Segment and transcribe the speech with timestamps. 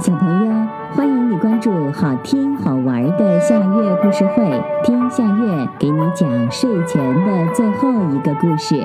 [0.00, 0.52] 小朋友，
[0.94, 8.76] 欢迎你关注“好听好玩的夏月故事会”，听夏月给你讲睡前的最后一个故事。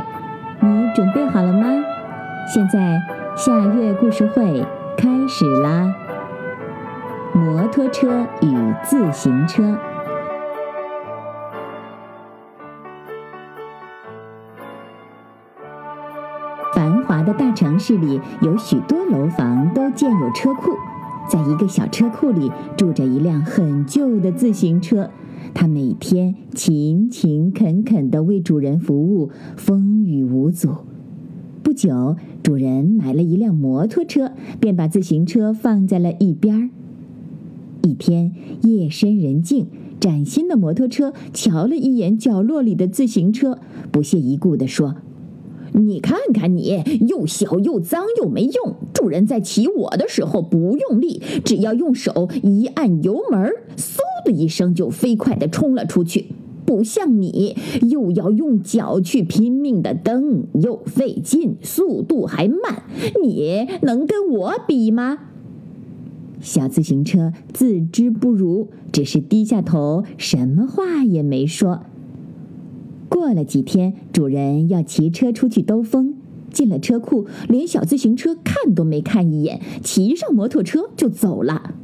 [0.59, 1.67] 你准备好了吗？
[2.51, 2.99] 现在
[3.35, 4.65] 夏月故事会
[4.97, 5.93] 开始啦！
[7.31, 9.77] 摩托车与自行车。
[16.73, 20.75] 繁华的大城市里，有许多楼房都建有车库。
[21.29, 25.09] 在一个小车库里，住着一辆很旧的自行车。
[25.53, 30.69] 它每天勤勤恳恳地为主人服务，风雨无阻。
[31.61, 36.69] 不久，主人买了一辆摩托车，便把自行车放在了一边儿。
[37.83, 38.31] 一天，
[38.61, 39.67] 夜深人静，
[39.99, 43.59] 崭新的摩托车瞧了一眼角落里的自行车，
[43.91, 44.95] 不屑一顾地说。
[45.73, 48.75] 你看看你，又小又脏又没用。
[48.93, 56.27] 主人在骑我的时候不用力，只要用手一按油门，嗖的一声就飞快地冲了出去。
[56.65, 57.57] 不像你，
[57.89, 62.83] 又要用脚去拼命的蹬，又费劲，速度还慢。
[63.21, 65.19] 你能跟我比吗？
[66.39, 71.81] 小自行车自知不如，只是低下头，什么话也没说。
[73.13, 76.15] 过了几天，主人要骑车出去兜风，
[76.51, 81.75] 进了车库，连小自行车看都没看一眼，骑上摩托车就走了。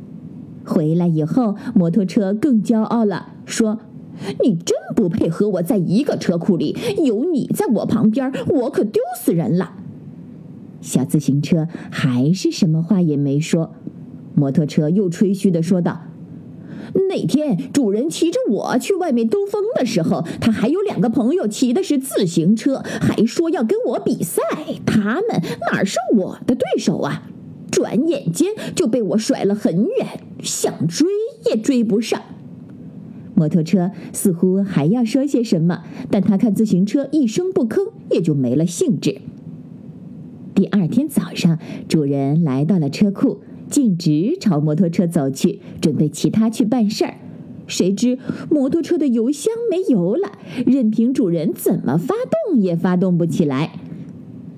[0.65, 3.77] 回来以后，摩托车更骄傲了，说
[4.43, 9.73] ：“你真不配和我在一个车库里，有你在我旁边，我可丢死人了。”
[10.81, 13.75] 小自行车还是什么话也没说。
[14.33, 16.01] 摩托车又吹嘘的说道。
[17.09, 24.41] 那天主人骑着我去外面兜风的时候，他还有两个朋友骑的是自行车，还说要跟我比赛。
[24.85, 27.23] 他们哪是我的对手啊？
[27.71, 31.07] 转眼间就被我甩了很远，想追
[31.45, 32.21] 也追不上。
[33.35, 39.21] 摩托车似乎还要说些什么，但他看自行车一声不吭，也就没了兴致。
[40.55, 41.57] 第二天早上，
[41.87, 43.39] 主人来到了车库。
[43.69, 47.15] 径直朝摩托车走去，准备骑它去办事儿。
[47.67, 48.17] 谁知
[48.49, 50.31] 摩托车的油箱没油了，
[50.65, 52.15] 任凭主人怎么发
[52.47, 53.73] 动也发动不起来。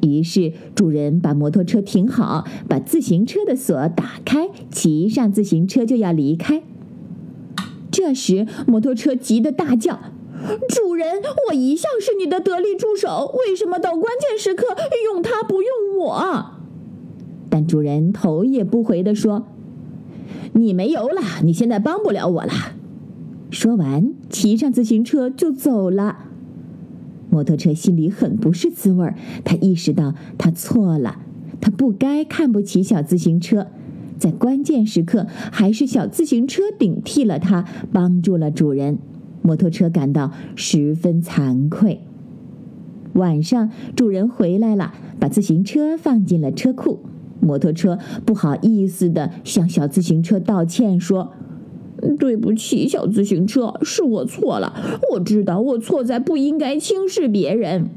[0.02, 6.64] 于是主人把摩托车停好，把自行车的锁打开，骑上自行车就要离开。
[7.92, 10.00] 这时摩托车急得大叫
[10.70, 14.66] ：“主人，我一向是你的得力助手，为什么到关键时刻
[15.04, 16.46] 用它不用我？”
[17.52, 19.46] 但主人头也不回地说
[20.56, 22.52] ：“你没油了，你现在帮不了我了。”
[23.52, 26.30] 说完，骑上自行车就走了。
[27.30, 31.20] 摩托车心里很不是滋味儿，他意识到他错了，
[31.60, 33.68] 他不该看不起小自行车，
[34.18, 38.98] 在关键时刻还是小自行车顶替了他，帮助了主人。
[39.42, 42.00] 摩托车感到十分惭愧。
[43.14, 47.00] 晚上，主人回来了，把自行车放进了车库。
[47.42, 51.32] 摩托车不好意思的向小自行车道歉说
[52.18, 54.74] ：“对不起，小自行车，是我错了。
[55.14, 57.90] 我知道我错在不应该轻视别人。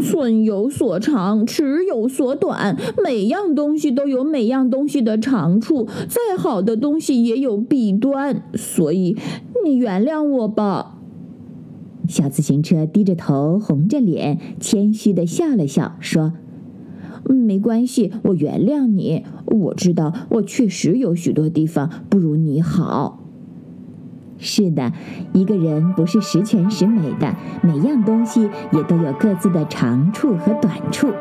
[0.00, 8.42] 寸有所长，尺有所短，每样东西都有每样东西的长处，再好的东西也有弊端。
[8.54, 9.16] 所以，
[9.64, 10.98] 你原谅我吧。”
[12.08, 16.32] 小自行车低着头，红着脸，谦虚的笑了笑，说。
[17.32, 19.24] 没关系，我原谅你。
[19.46, 23.20] 我知道我确实有许多地方不如你好。
[24.36, 24.92] 是的，
[25.32, 31.12] 一个人不是十全十美的，每样东西也都有各自的长处和短处。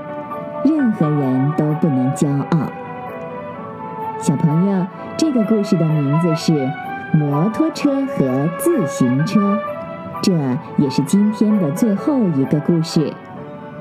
[0.66, 2.72] 任何人都不能骄傲。
[4.20, 4.88] 小朋友，
[5.18, 6.54] 这个故事的名字是
[7.14, 9.56] 《摩托车和自行车》，
[10.22, 10.34] 这
[10.82, 13.14] 也是今天的最后一个故事。